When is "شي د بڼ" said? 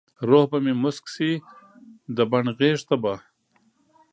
1.13-2.43